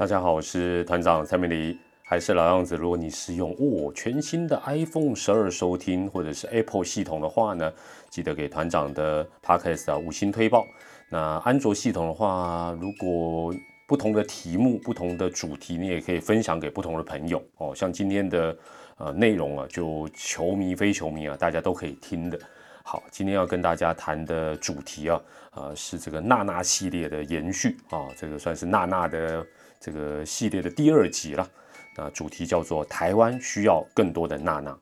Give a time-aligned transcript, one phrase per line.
[0.00, 2.74] 大家好，我是团长蔡明黎，还是老样子。
[2.74, 7.70] 如果你是用哦全新的 iPhone 十二收听，或者是 Apple 系统的话呢，
[8.08, 10.64] 记得给团长的 Podcast 啊五星推报。
[11.10, 13.54] 那安卓系统的话，如果
[13.86, 17.74] 不同的题目、不同的主题，你也可以分享给不同的朋友哦。
[17.74, 18.56] 像今天的
[18.96, 22.40] 呃内容啊，就球迷非球迷啊，大家都可以听的。
[22.82, 25.20] 好，今天要跟大家谈的主题啊，
[25.56, 29.46] 呃是这个娜娜系列的延续啊，这个算是娜娜的。
[29.80, 31.50] 这个系列的第二集了，
[31.96, 34.78] 那主题叫做“台湾需要更多的娜娜”，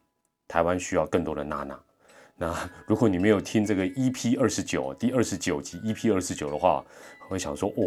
[0.48, 1.79] 台湾需要更多的娜娜。
[2.37, 2.55] 那
[2.87, 6.84] 如果你没有听这个 EP 二十九第二十九集 EP 二十九的话，
[7.29, 7.83] 会想说哦，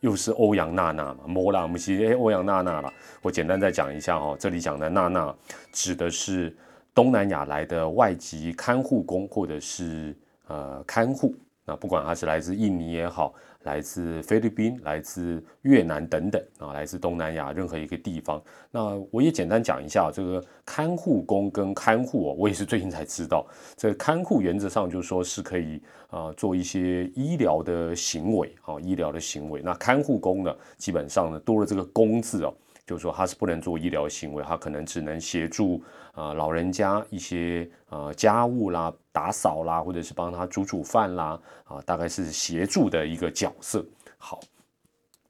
[0.00, 2.92] 又是欧阳娜娜嘛，摩拉姆西哎，欧阳娜娜了。
[3.22, 5.34] 我简单再讲一下哈，这里讲的娜娜
[5.72, 6.56] 指的是
[6.94, 10.16] 东南亚来的外籍看护工或者是
[10.46, 11.34] 呃看护，
[11.68, 13.34] 那不管他是来自印尼也好。
[13.64, 18.40] 来自菲律宾、来自越南等等啊，来自东南亚任何一个地方。
[18.70, 23.44] 那我也简单讲一下这个看护工跟看护哦，我也是最近才知道，
[23.76, 29.60] 这个看护原则上就是说是可以啊做一些医疗的行为啊，医疗的行为。
[29.60, 32.54] 那看护工呢，基本上呢多了这个“工”字哦。
[32.86, 35.82] 就是说他是不能做医疗行为，他可能只能协助
[36.12, 43.84] 啊老人家一些呃家务啦、打扫啦，或者是帮他煮煮饭啦，啊，大概是协助的一个角色。
[44.16, 44.38] 好，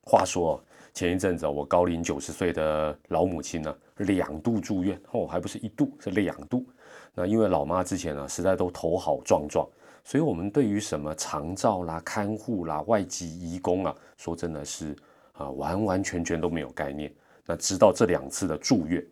[0.02, 6.66] 话说前一阵子我高龄九十岁的老母亲呢，两度住院哦，还不是一度，是两度。
[7.14, 9.66] 那因为老妈之前呢，实在都头好壮壮，
[10.04, 14.94] 所以我们对于什么长照啦、看护啦、外籍移工啊，说真的是
[15.32, 17.10] 啊，完完全全都没有概念。
[17.46, 19.02] 那直到这两次的住院，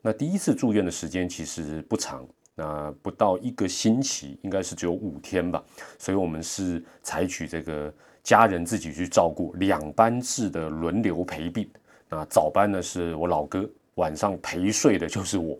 [0.00, 5.62] 那第一次住院的时间其实不长，那不到一个星期，应该是只有五天吧。
[5.98, 7.92] 所以我们是采取这个
[8.22, 11.68] 家人自己去照顾，两班制的轮流陪病。
[12.08, 15.58] 那早班呢是我老哥，晚上陪睡的就是我。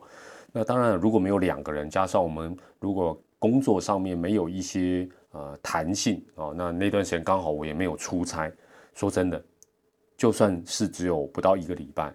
[0.53, 8.53] 那当然如果没有两个人，加上我们如果工作上面没有一些呃弹性啊，那那段时间刚好我也没有出差。
[8.95, 9.43] 说真的，
[10.17, 12.13] 就算是只有不到一个礼拜。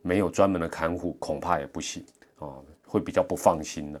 [0.00, 2.04] 没有专门的看护，恐怕也不行
[2.38, 2.54] 啊，
[2.86, 4.00] 会比较不放心的。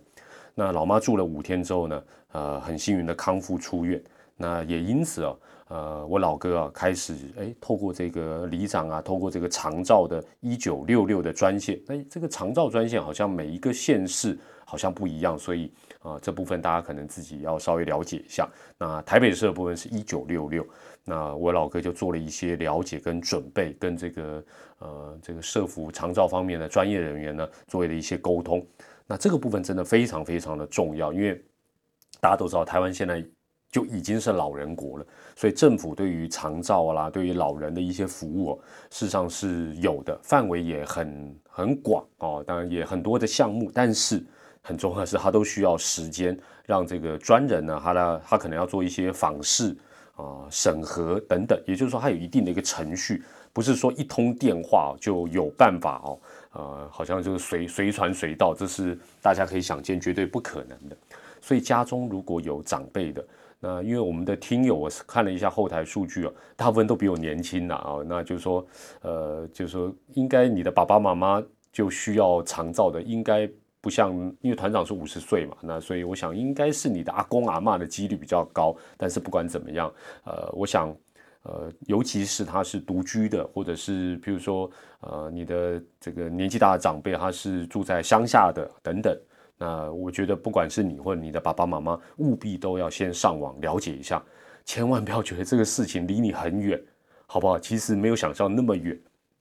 [0.58, 2.02] 那老妈住了五天之后呢，
[2.32, 4.02] 呃，很幸运的康复出院。
[4.36, 5.36] 那也因此啊，
[5.68, 18.48] 呃，我老哥啊开始哎，透过这个里长啊，透过这个长照的一九六六的专线，那这个长照专线好像每一个县市好像不一样，所以啊，这部分大家可能自己要稍微了解一下。
[18.76, 20.66] 那台北市的部分是一九六六。
[21.04, 24.44] 那我老哥就做了一些了解跟准备，跟这个
[24.80, 28.66] 呃这个社服长照方面的专业人员呢，做了一些沟通。
[29.08, 31.34] 那这个部分真的非常非常的重要，因为
[32.20, 33.24] 大家都知道台湾现在
[33.72, 38.60] 就已经是老人国了，所以政府对于长照啦，对于老人的一些服务，
[38.90, 44.22] 事实上是有的，范围也很很广哦，当然也很多的项目，但是
[44.62, 49.76] 很重要的是，它都需要时间，让这个专人呢，他的他可能要做一些访视。
[50.18, 56.18] 啊，审核等等，也就是说，它有一定的一个程序，不是说一通电话就有办法哦。
[56.58, 60.96] 呃，好像就是随随传随到，这是大家可以想见，绝对不可能的。
[61.40, 63.24] 所以家中如果有长辈的，
[63.60, 68.66] 那因为我们的听友，我是看了一下后台数据哦，大部分都比我年轻的啊，那就是说，
[69.02, 71.42] 呃，就是说，应该你的爸爸妈妈
[71.72, 73.48] 就需要长照的，应该。
[73.80, 78.76] 不像，因为团长是五十岁嘛，那所以我想应该是你的阿公阿妈的几率比较高。
[78.96, 79.90] 但是不管怎么样，
[80.24, 80.94] 呃，我想，
[81.48, 84.70] 呃，尤其是他是独居的，或者是比如说，
[85.00, 89.18] 呃，你的这个年纪大的长辈，他是住在乡下的等等，
[89.56, 94.22] 那我觉得不管是你或者你的爸爸妈妈，务必都要先上网了解一下，
[94.64, 96.78] 千万不要觉得这个事情离你很远，
[97.26, 97.58] 好不好？
[97.58, 98.98] 其实没有想象那么远。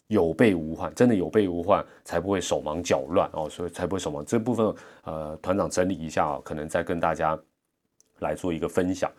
[0.07, 4.25] 有备无患，真的有备无患，才不会手忙脚乱哦，所以才不会手忙。
[4.25, 7.37] 这部分，呃，团长整理一下可能再跟大家
[8.19, 9.11] 来做一个分享。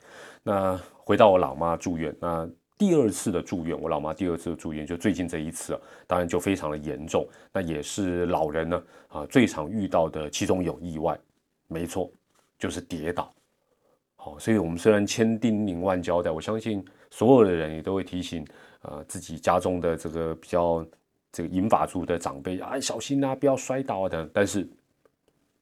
[0.43, 2.49] 那回到我老妈住院，那
[2.79, 7.29] 第二次的住院，我老妈第二次的住院就最近这一次啊，当然就非常的严重。
[7.53, 11.19] 那也是老人呢啊最常遇到的其中有意外，
[11.67, 12.11] 没错，
[12.59, 13.35] 就是跌倒。
[14.15, 18.47] 好，所以我们虽然千叮咛万交代，我相信所有的人也都会提醒。
[18.83, 20.87] 呃，自己家中的这个比较
[21.33, 24.67] 这个银发族的长辈啊，小心啊，不要摔倒啊等，但是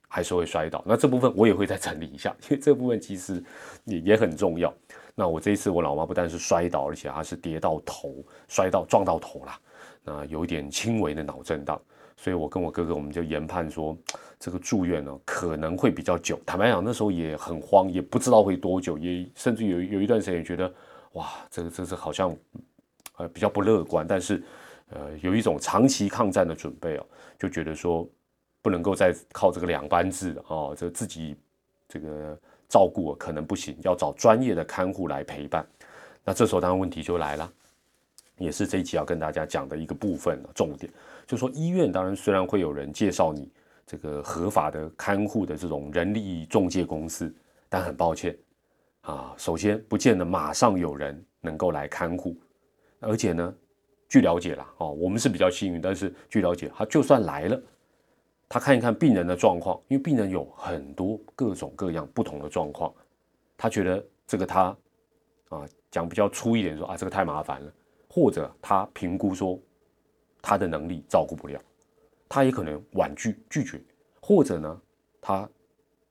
[0.07, 0.85] 还是会摔倒。
[0.87, 3.43] 那这部分我也会再整理一下，因为这部分其实
[3.85, 4.73] 也也很重要。
[5.17, 9.53] 那我这一次我老妈不但是摔倒，而且她是跌到头，摔到撞到头了，
[10.05, 11.81] 那有一点轻微的脑震荡。
[12.17, 13.97] 所以我跟我哥哥我们就研判说，
[14.39, 16.39] 这个住院呢可能会比较久。
[16.47, 20.73] 坦白讲，那时候也很慌，也不知道会多久，也甚至有有一段时间也觉得，
[21.15, 22.33] 哇，这个这是好像。
[23.19, 24.43] 呃，比较不乐观，但是，
[24.91, 27.07] 呃，有一种长期抗战的准备哦，
[27.39, 28.07] 就觉得说
[28.61, 31.35] 不能够再靠这个两班制哦，这自己
[31.89, 35.67] 这个照顾可能不行，要找专业的看护来陪伴。
[36.25, 37.53] 那这时候当然问题就来了，
[38.39, 40.93] 也是这一集要跟大家讲的一个部分重点，
[41.27, 43.51] 就说医院当然虽然会有人介绍你
[43.87, 47.33] 这个合法的看护的这种人力中介公司，
[47.69, 48.37] 但很抱歉
[49.03, 52.37] 啊，首先不见得马上有人能够来看护，
[52.99, 53.55] 而且呢，
[54.09, 57.63] 据了解啦，哦，我们是比较幸运，但是据了解，他就算来了，
[58.49, 62.93] 他看一看病人的状况，因为病人有很多各种各样不同的状况，
[63.57, 64.77] 他觉得这个他
[65.49, 65.67] 啊。
[65.89, 67.73] 讲比较粗一点说啊，这个太麻烦了，
[68.11, 69.59] 或者他评估说
[70.43, 71.59] 他的能力照顾不了，
[72.29, 73.81] 他也可能婉拒拒绝，
[74.21, 74.81] 或者呢，
[75.23, 75.49] 他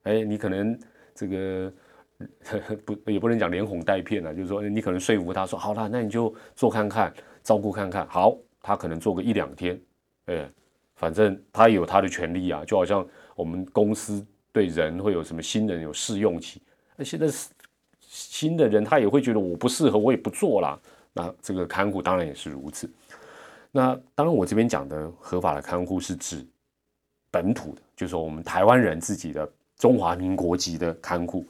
[0.04, 0.80] 哎，你可能
[1.14, 1.72] 这个
[2.84, 9.80] 不也不能讲连哄带骗啊，就是说你可能说服他说好了，那你就做看看，照顾看看，好，他可能做个一两天，
[10.26, 10.50] 哎，
[10.96, 13.06] 反正他有他的权利啊，就好像
[13.36, 16.62] 我们公司对人会有什么新人有试用期，
[16.96, 17.50] 那现在是。
[18.18, 20.82] 新的人他也会觉得我不适合，我也不做了。
[21.12, 22.90] 那这个看护当然也是如此。
[23.72, 26.46] 那当然，我这边讲的合法的看护是指
[27.30, 31.46] 本土的，就是说我们台湾人自己的中华民国籍的看护。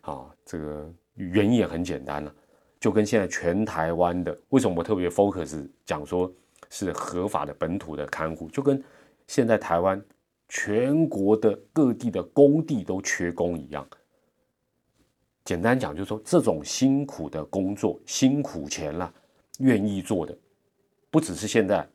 [0.00, 2.32] 啊，这个原因也很简单了，
[2.80, 6.32] 就跟现在全台湾的为什么我特别 focus 讲说
[6.70, 8.82] 是合法的本土的看护，就跟
[9.26, 10.02] 现在台湾
[10.48, 13.86] 全国的各地的工地都缺工一样。
[15.44, 19.12] 简单讲，就是说这种辛苦的工作，辛苦钱了，
[19.60, 20.36] 愿意做的，
[21.10, 21.88] 不只是现在，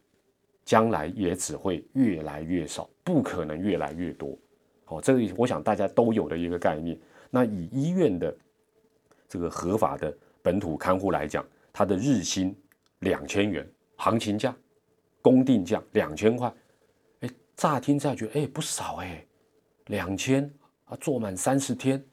[0.66, 4.36] 将来也只会越来越少，不可能越来越多。
[4.86, 7.00] 好，这个我想大家都有的一个概念。
[7.30, 8.36] 那以医院的
[9.30, 12.56] 这个合法的本土看护来讲，他的日薪
[13.00, 13.68] 两千元，
[14.04, 14.54] 行情价，
[15.22, 16.54] 公定价两千块。
[17.22, 19.26] 哎，乍听下去，哎，不少哎，
[19.86, 20.54] 两千
[20.84, 22.04] 啊，做满三十天。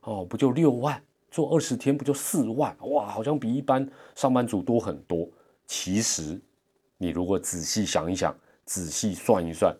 [0.00, 1.00] 哦，不就六万
[1.30, 3.06] 做二十天不就四万哇？
[3.06, 5.28] 好像比一般上班族多很多。
[5.68, 6.40] 其实，
[6.98, 9.72] 你如果仔细想一想，仔细算一算，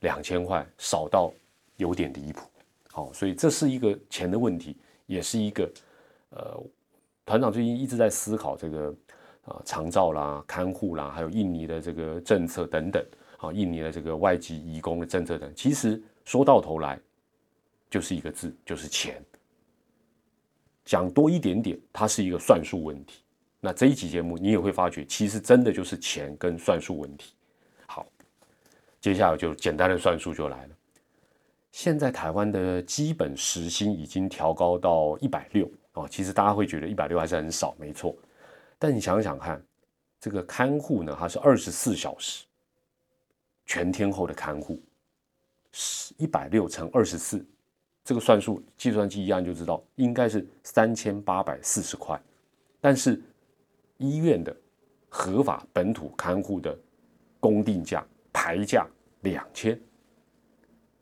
[0.00, 1.32] 两千块少到
[1.76, 2.40] 有点离谱。
[2.90, 4.76] 好，所以这是一个钱的问题，
[5.06, 5.72] 也是一个
[6.30, 6.60] 呃，
[7.24, 8.92] 团长最近一直在思考这个
[9.50, 13.04] 啊，长照啦、看护啦，还有印尼的这个政策等等。
[13.36, 17.00] 啊，印尼的这个外籍移工的政策等，其实说到头来
[17.88, 19.22] 就是一个字，就是钱。
[20.84, 23.22] 讲多一点点，它是一个算术问题。
[23.58, 27.32] 那这一期节目，你也会发觉，其实真的就是钱跟算术问题。
[27.86, 28.06] 好，
[29.00, 30.74] 接下来就简单的算术就来了。
[31.72, 38.14] 现在台湾的基本时薪已经调高到一百六啊，其实大家会觉得一百六还是很少，没错。
[38.82, 39.62] 但你想想看，
[40.18, 42.46] 这个看护呢，它是二十四小时
[43.66, 44.80] 全天候的看护，
[45.70, 47.46] 是一百六乘二十四。
[48.02, 52.18] 这个算术，计算机一按就知道，应该是三千八百四十块。
[52.80, 53.22] 但是
[53.98, 54.56] 医院的
[55.10, 56.76] 合法本土看护的
[57.38, 58.88] 公定价牌价
[59.20, 59.78] 两千，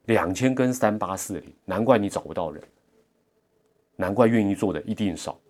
[0.06, 2.60] 两千跟三八四零，难怪你找不到人，
[3.94, 5.40] 难怪愿意做的一定少。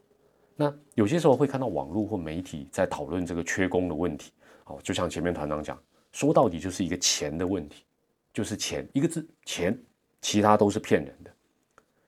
[0.61, 4.33] 那有些时候会看到网络或媒体在讨论这个缺工的问题，
[4.65, 7.85] 哦，就像前面团长讲，说到底就是一个钱的问题，
[8.33, 9.79] 就是钱一个字钱，
[10.21, 11.33] 其他都是骗人的。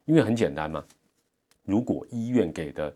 [0.05, 0.85] 因为很简单嘛，
[1.63, 2.93] 如果医院给的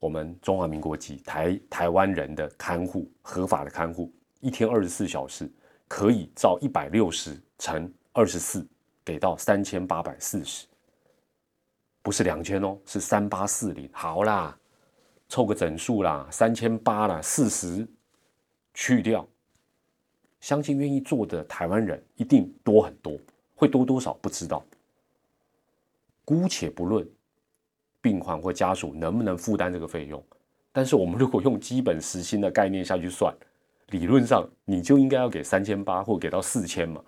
[0.00, 5.48] 我们中华民国籍台台湾人的看护合法的看护，一天二十四小时
[5.86, 8.66] 可以照一百六十乘二十四
[9.04, 10.66] 给到三千八百四十，
[12.02, 13.88] 不是两千哦，是三八四零。
[13.92, 14.58] 好啦，
[15.32, 17.88] 凑个整数啦，三千八啦，四十
[18.74, 19.26] 去掉，
[20.40, 23.18] 相信愿意做的台湾人一定多很多，
[23.54, 24.62] 会多多少不知道。
[26.22, 27.08] 姑且不论
[28.02, 30.22] 病患或家属能不能负担这个费用，
[30.70, 33.34] 但是我们如果用基本时薪的概念下去算，
[33.86, 37.02] 理论上你就应该要给三千八或给到四千嘛。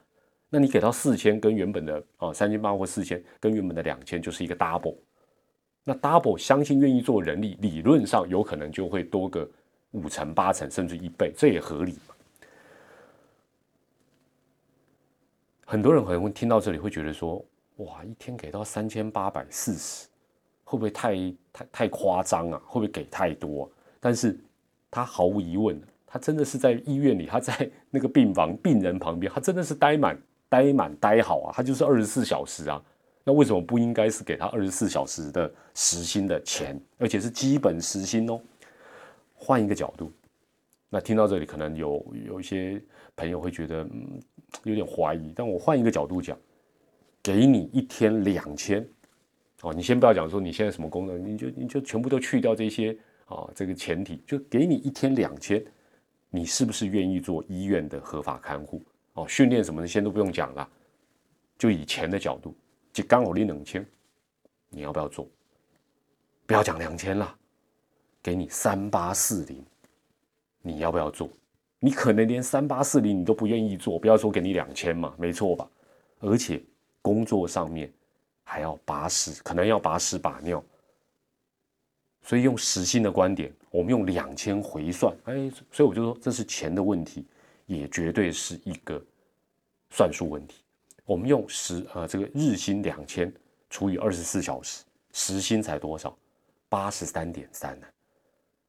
[0.48, 4.96] 那你给到四千，跟原本的啊三千八或四千，跟原本的两千就是一个 double。
[5.84, 9.48] 那 double 相信愿意做人力，理论上有可能就会多个
[9.92, 11.98] 五成、八成，甚至一倍，这也合理。
[15.64, 17.44] 很多人可能会听到这里会觉得说。
[17.78, 20.06] 哇，一天给到三千八百四十，
[20.62, 21.16] 会不会太
[21.52, 22.62] 太太夸张啊？
[22.66, 23.68] 会不会给太多？
[23.98, 24.38] 但是
[24.92, 30.16] 他毫无疑问，他真的是在医院里，他在那个病房病人旁边，他真的是待满
[30.48, 32.80] 待满待好啊，他就是二十四小时啊。
[33.24, 38.38] 那为什么不应该是给他二十四小时的时薪的钱，而且是基本时薪哦？
[39.34, 40.12] 换一个角度，
[40.90, 42.80] 那听到这里，可能有有一些
[43.16, 44.20] 朋友会觉得嗯
[44.62, 46.38] 有点怀疑，但我换一个角度讲，
[47.22, 48.86] 给你一天两千，
[49.62, 55.64] 哦，你先不要讲说你现在什么功能，你就你就全部都去掉这些啊，这个前提就给你一天两千，
[56.30, 58.82] 你是不是愿意做医院的合法看护？
[59.14, 60.68] 哦，训练什么的先都不用讲了，
[61.58, 62.54] 就以钱的角度，
[62.94, 63.84] 就刚好你两千，
[64.70, 65.28] 你要不要做？
[66.46, 67.36] 不要讲两千了，
[68.22, 69.62] 给你三八四零，
[70.62, 71.28] 你要不要做？
[71.80, 75.68] 你可能连三八四零你都不愿意做，不要说给你两千嘛，没错吧？
[76.20, 76.62] 而且
[77.02, 77.92] 工作上面
[78.44, 80.64] 还要把屎，可能要把屎把尿，
[82.22, 87.26] 所以用实心的观点，我们用两千回算，哎，所以我就说这是钱的问题，
[87.66, 89.04] 也绝对是一个
[89.90, 90.63] 算术问题。
[91.04, 93.32] 我们用时呃这个日薪两千
[93.68, 96.16] 除以二十四小时，时薪才多少？
[96.68, 97.86] 八十三点三呢，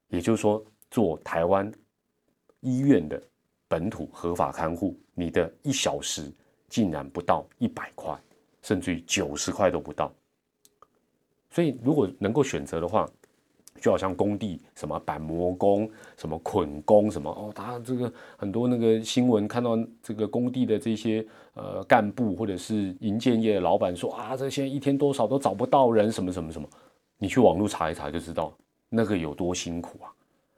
[0.10, 1.72] 也就是说，做台湾
[2.60, 3.22] 医院的
[3.68, 6.32] 本土合法看护，你的一小时
[6.70, 8.16] 竟然不到一百块，
[8.62, 10.14] 甚至于九十块都不到。
[11.50, 13.10] 所以，如果能够选择的话，
[13.82, 26.68] 就好像工地什么板模工、什么捆工什么哦，他这个很多那个新闻看到这个工地的这些呃干部或者是营建业的老板说啊，这现在一天多少都找不到人，什么什么什么。
[27.18, 28.54] 你去网络查一查就知道，
[28.90, 30.12] 那个有多辛苦啊！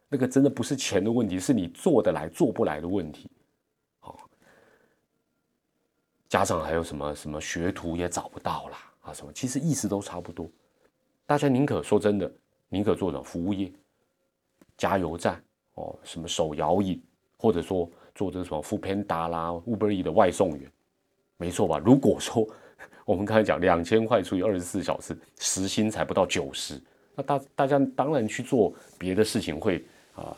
[0.10, 3.30] 那个真的不是钱的问题，是你做得来做不来的问题。
[4.02, 4.16] 哦，
[6.28, 9.14] 家长还有什么什么学徒也找不到啦啊？
[9.14, 9.32] 什么？
[9.34, 10.50] 其实意思都差不多。
[11.26, 12.32] 大家宁可说真的，
[12.70, 13.72] 宁可做种服务业，
[14.78, 15.42] 加油站
[15.76, 17.02] 哦，什么手摇椅，
[17.38, 20.72] 或者说做这什么富 Panda 啦、Uber E 的外送员，
[21.38, 21.78] 没错吧？
[21.78, 22.48] 如果说。
[23.06, 26.78] 我们刚才讲两千块除以二十四小时，时薪才不到九十，
[27.16, 29.82] 那大大家当然去做别的事情会
[30.14, 30.36] 啊，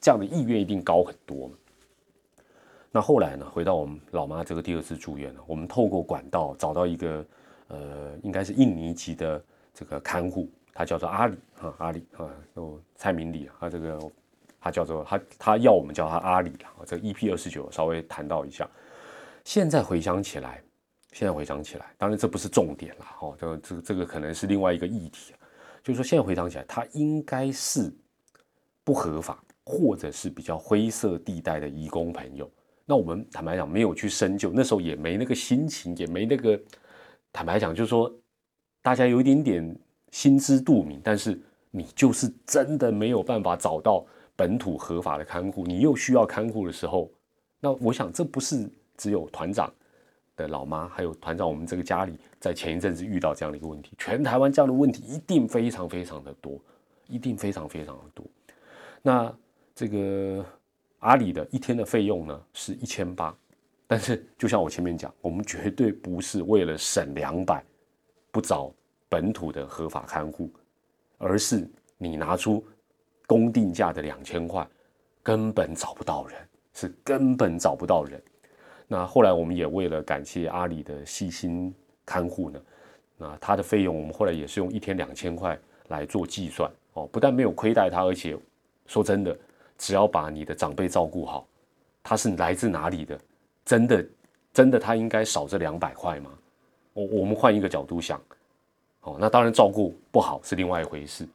[0.00, 1.50] 这样的意愿一定高很多。
[2.92, 7.26] 那后来呢，回到我们老妈这个第二次住院了，我们透过管道找到一个
[7.66, 9.44] 呃，应该是印尼籍的
[9.74, 10.48] 这个看护，
[10.78, 13.98] 他叫做阿里啊，阿里啊，有蔡明礼啊，他这个
[14.60, 18.68] 他叫做他他要我们叫他阿里啊，这 EP 二十九稍微谈到一下，
[19.44, 20.62] 现在回想起来。
[21.10, 25.32] 现在回想起来，当然这不是重点了，哦，这个这个这个可能是另外一个议题
[25.82, 27.90] 就是说，现在回想起来，他应该是
[28.84, 32.48] 不合法或者是比较灰色地带的义工朋友。
[32.84, 36.60] 那我们坦白讲，没有去深究，那时候也没那个心情，也没那个
[37.32, 38.14] 坦白讲，就是说
[38.82, 39.76] 大家有一点点
[40.10, 47.10] 心知肚明，但是你就是真的没有办法找到本土合法的看护，你又需要看护的时候，
[47.60, 49.72] 那我想这不是只有团长。
[50.36, 56.56] 的老妈，还有团长，我们这个家里在前一阵子遇到这样的一个问题，全台湾这样的问题一定非常非常的多，
[57.08, 58.24] 一定非常非常的多。
[59.02, 59.36] 那
[59.74, 60.46] 这个
[61.00, 63.36] 阿里的一天的费用呢是一千八，
[63.88, 67.60] 但是就像我前面讲，我们绝对不是为了省两百
[68.30, 68.72] 不找
[69.08, 70.50] 本土的合法看护，
[71.16, 72.64] 而是你拿出
[73.26, 74.66] 公定价的两千块，
[75.22, 76.38] 根本找不到人，
[76.74, 78.22] 是根本找不到人。
[78.86, 81.74] 那后来我们也为了感谢阿里的细心
[82.06, 82.60] 看护呢，
[83.16, 88.36] 那他的费用我们后来也是用一天两千块来做计算哦，不但没有亏待他，而且
[88.86, 89.36] 说真的，
[89.76, 91.46] 只要把你的长辈照顾好，
[92.02, 93.18] 他是来自哪里的，
[93.64, 94.06] 真的
[94.54, 96.30] 真的他应该少这两百块吗？
[96.94, 98.20] 我我们换一个角度想，
[99.08, 101.26] 哦，那当然照顾不好是另外一回事，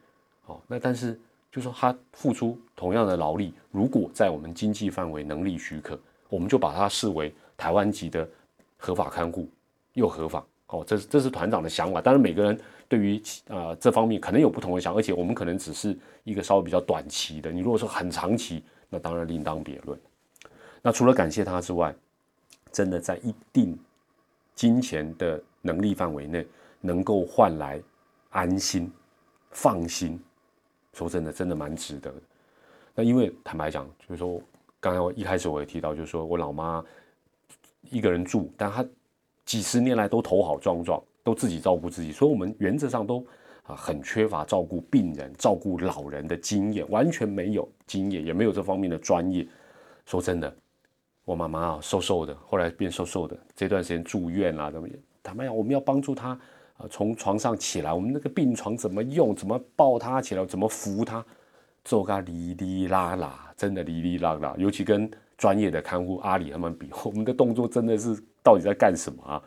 [0.46, 1.18] 哦，那但是
[1.50, 7.34] 就说他付出同样的劳力，如果在我们经济范围能力许可，我们就把他视为。
[7.56, 8.28] 台湾籍的
[8.76, 9.48] 合法看护
[9.92, 12.00] 又合法，哦，这是这是团长的想法。
[12.00, 17.52] 当然，每个人对于啊这方面可能有不同的想，而且我们可能只是一个稍微比较短期的。
[17.52, 19.96] 你如果说很长期，那当然另当别论。
[20.82, 21.94] 那除了感谢他之外，
[22.72, 23.78] 真的在一定
[24.56, 26.44] 金钱的能力范围内，
[26.84, 27.82] 能够换来
[28.30, 28.92] 安心、
[29.50, 30.20] 放心，
[30.92, 32.12] 说真的，真的蛮值得。
[32.94, 34.40] 那因为坦白讲，就是说，
[34.78, 36.84] 刚才我一开始我也提到，就是说我老妈。
[37.90, 38.82] 一个人住，但她
[39.44, 43.24] 几十年来都头好壮壮，都自己照顾自己，所以我们原则上都
[43.62, 49.46] 啊很缺乏照顾病人、照顾老人的经验，完全没有经验，也没有这方面的专业。
[50.06, 50.56] 说真的，
[51.26, 54.88] 我妈妈啊瘦瘦的，后来变瘦瘦的，这段时间住院啊，怎么
[55.22, 56.40] 坦白讲，我们要帮助她
[56.78, 61.24] 啊从床上起来，我们那个病床怎么用，怎么抱他起来，怎么扶他，
[61.84, 65.10] 做个哩哩啦啦，真的哩哩啦啦，尤其跟。
[65.36, 69.42] 专业的看护阿里他们比 我们的动作真的是到底在干什么啊？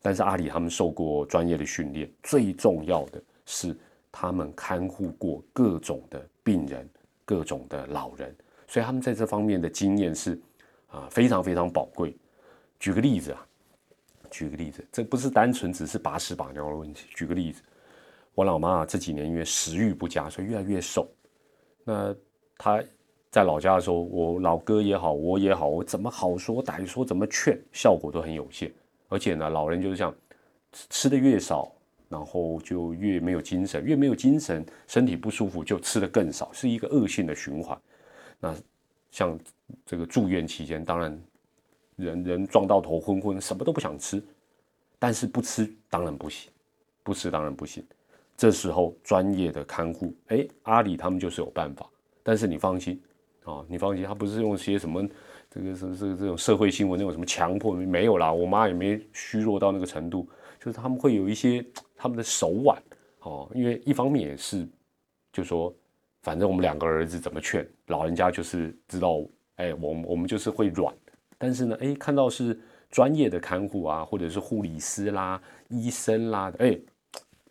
[0.00, 3.76] 但是阿里他们受过专业的训练，最重要的是
[4.10, 6.88] 他们看护过各种的病人、
[7.26, 8.34] 各种的老人，
[8.66, 10.40] 所以他们在这方面的经验是
[10.86, 12.16] 啊非常非常宝贵。
[12.80, 13.45] 举个例子啊，
[14.30, 17.06] 举个例子，这不是单纯只是把屎把尿的问题。
[17.14, 17.62] 举个例子，
[18.34, 21.08] 我老妈这几年因为食欲不佳，所以越来越瘦。
[21.84, 22.14] 那
[22.58, 22.82] 她
[23.30, 28.72] 在老家的时候，我老哥也好，我也好，我怎么好说歹说，怎么劝，效果都很有限。
[29.08, 30.14] 而且呢，老人就是这样，
[30.72, 31.70] 吃的越少，
[32.08, 37.78] 然后就越没有精神，越没有精神，身体不舒服就吃的更少，是一个恶性的循环。
[38.40, 38.54] 那
[39.10, 39.38] 像
[39.84, 41.22] 这个住院期间，当然
[41.96, 44.22] 人人撞到头昏昏，什么都不想吃，
[44.98, 46.50] 但是不吃当然不行，
[47.02, 47.84] 不吃当然不行。
[48.36, 51.88] 这时候专业的看护，哎，阿里他们就是有办法。
[52.22, 53.02] 但是你放心
[53.44, 55.06] 啊，你放心，他不是用些什么。
[55.48, 61.64] 这个是这个这种社会新闻那种什么强迫没有啦，我妈也没虚弱到那个程度，就是他们会有一些
[61.96, 62.82] 他们的手腕
[63.20, 64.68] 哦，因为一方面也是，
[65.32, 65.72] 就说
[66.22, 69.22] 反正我们两个儿子怎么劝老人家就是知道，
[69.54, 70.94] 哎，我们我们就是会软，
[71.38, 72.58] 但是呢，哎，看到是
[72.90, 76.78] 专业的看护啊，或者是护理师啦、医生啦，哎，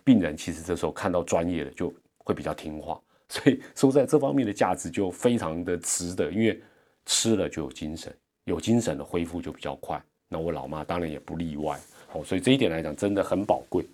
[0.04, 3.00] 病人其实这时候看到专业的就会比较听话，
[3.30, 6.62] 所以说在这方面的价值就非常的值得，因为。
[7.08, 8.12] 吃了就有精神，
[8.46, 10.04] 有精神的恢复就比较快。
[10.28, 11.80] 那我老妈当然也不例外，
[12.14, 13.86] 哦，所以这一点来讲真的很宝贵。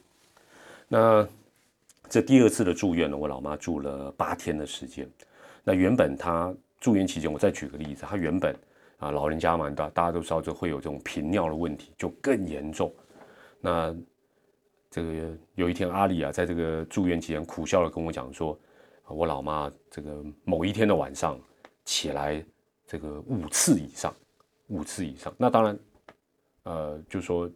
[0.88, 1.28] 那
[2.08, 5.06] 这第二次的住院呢，我老妈住了八天的时间。
[5.62, 8.56] 那原本她住院期间，我再举个例子，她原本
[9.02, 12.90] 啊老人家嘛，大大家都知道，就会有这种频尿的问题，就更严重。
[13.60, 13.94] 那
[14.90, 18.58] 这个有一天阿里啊，在这个住院期间苦笑的跟我讲说，
[19.10, 21.38] 我老妈这个某一天的晚上
[21.84, 22.42] 起来。
[22.88, 24.14] 这个五次以上，
[24.68, 25.80] 五次以上，那当然，
[26.64, 27.50] 呃，就说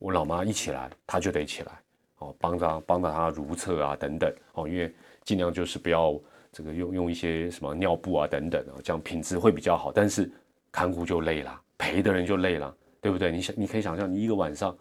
[0.00, 1.80] 我老妈一起来，她就得起来，
[2.18, 9.92] 哦，帮着帮着她如厕啊等等，哦，因为尽量就是不要这个用用一些什么尿布啊等等啊，这样品质会比较好。
[9.92, 10.28] 但是
[10.76, 13.32] 看护就累了，陪的人就累了，对不对？
[13.32, 14.76] 你想，你可以想象，你一个晚上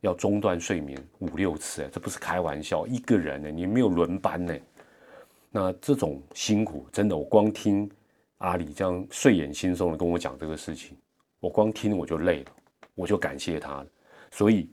[0.00, 4.54] 要中断睡眠五六次，这不是开玩笑，一个人呢，你没有轮班呢，
[5.50, 7.90] 那这种辛苦，真的，我光听。
[8.38, 10.96] 阿里这样睡眼惺忪的跟我讲这个事情，
[11.40, 12.52] 我光听我就累了，
[12.94, 13.86] 我就感谢他了。
[14.30, 14.70] 所以，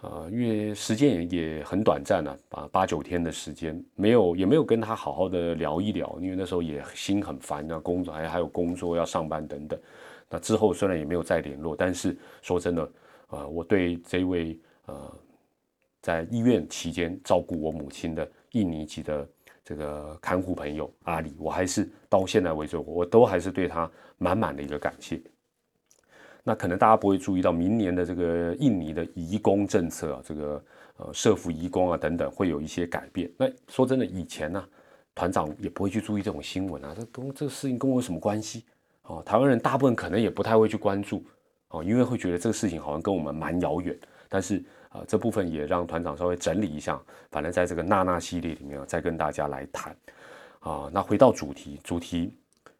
[0.00, 9.78] 呃，因为时间也也很短暂了，啊，八九天的时间，没有也没有跟他好好的聊一聊，因为那时候也心很烦啊，工作还还有工作要上班等等。
[10.30, 12.90] 那之后虽然也没有再联络，但是说真的，
[13.28, 15.12] 呃，我对这位呃
[16.00, 19.28] 在医院期间照顾我母亲的印尼籍的。
[19.64, 25.20] 这个看护朋友阿里，我还是到现在为止，我都还是对他满满的一个感谢。
[26.48, 30.64] 那可能大家不会注意到，明年的这个印尼的移工政策啊，这个
[30.96, 33.30] 呃社服移工啊等等，会有一些改变。
[33.36, 34.64] 那说真的，以前呢，
[35.14, 38.64] 团长也不会去注意这种新闻啊，这跟这个事情跟我有什么关系？
[39.02, 41.22] 哦，台湾人大部分可能也不太会去关注
[41.68, 43.94] 哦，因为会觉得这个事情好像跟我们蛮遥远。
[44.26, 46.98] 但是啊，这部分也让团长稍微整理一下，
[47.30, 49.94] 反正在这个娜娜系列里面啊，再跟大家来谈
[50.60, 50.88] 啊。
[50.90, 52.32] 那回到主题，主题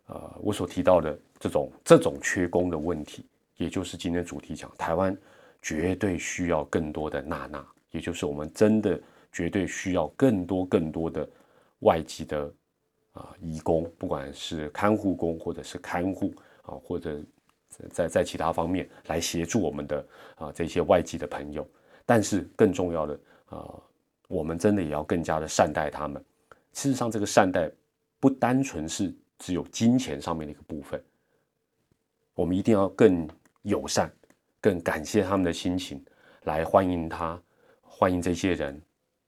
[0.06, 3.26] 呃，我所提到的这种这种缺工的问题，
[3.58, 5.14] 也就是今天主题讲，台湾
[5.60, 8.98] 绝对需要更多的娜娜，也就是我们真的
[9.30, 11.28] 绝对需要更多更多的
[11.80, 12.50] 外籍的
[13.12, 17.22] 啊义工，不管是看护工或者是看护啊，或者。
[17.90, 21.68] 在在其他方面来协助我们的啊这些外籍的朋友，
[22.04, 23.72] 但是更重要的啊，
[24.26, 26.20] 我们真的也要更加的善待他们。
[26.72, 27.70] 事实上，这个善待
[28.18, 31.00] 不单纯是只有金钱上面的一个部分，
[32.34, 33.28] 我们一定要更
[33.68, 34.10] 友善、
[34.60, 36.02] 更感谢他们的心情，
[36.44, 37.40] 来欢迎他，
[37.82, 38.80] 欢迎这些人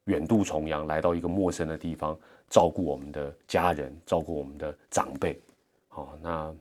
[0.04, 5.40] 远渡重洋来到一个陌生的地方，照顾我们的家人，照顾我们的长辈。
[5.88, 6.54] 好，那。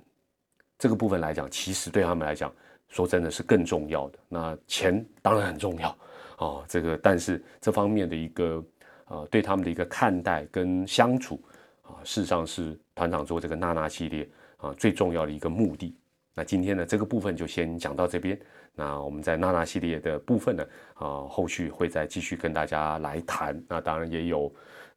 [0.82, 2.50] 这个部分来讲，其实对他们来讲，
[2.88, 4.20] 说真的是更重要的。
[4.30, 5.90] 那钱当然很重要
[6.38, 8.64] 啊，这个但是这方面的一个
[9.08, 11.38] 呃对他们的一个看待跟相处
[11.82, 15.94] 啊，事实上是团长做这个娜娜系列啊最重要的一个目的。
[16.40, 18.40] 那今天的，这个部分就先讲到这边。
[18.74, 23.62] 那我们在娜娜系列的部分呢，啊，后续会再继续跟大家来谈。
[23.68, 24.50] 那当然也有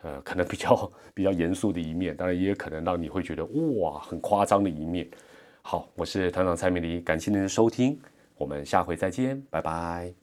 [0.02, 5.10] 呃可能比较比较严肃的一面，当然也有可能让你会觉得哇很夸张的一面。
[5.62, 7.98] 好，我是团长蔡明黎，感谢您的收听，
[8.36, 10.21] 我们下回再见，拜拜。